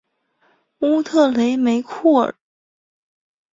[0.79, 2.35] 乌特雷梅库尔。